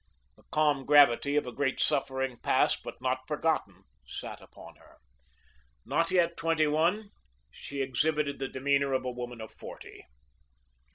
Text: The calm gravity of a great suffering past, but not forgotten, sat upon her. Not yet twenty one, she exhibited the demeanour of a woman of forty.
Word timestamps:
The 0.35 0.41
calm 0.51 0.83
gravity 0.87 1.35
of 1.35 1.45
a 1.45 1.51
great 1.51 1.79
suffering 1.79 2.37
past, 2.39 2.81
but 2.83 2.99
not 3.01 3.19
forgotten, 3.27 3.83
sat 4.07 4.41
upon 4.41 4.77
her. 4.77 4.97
Not 5.85 6.09
yet 6.09 6.35
twenty 6.35 6.65
one, 6.65 7.11
she 7.51 7.83
exhibited 7.83 8.39
the 8.39 8.47
demeanour 8.49 8.93
of 8.93 9.05
a 9.05 9.11
woman 9.11 9.41
of 9.41 9.51
forty. 9.51 10.07